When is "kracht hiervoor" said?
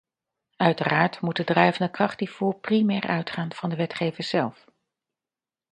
1.91-2.59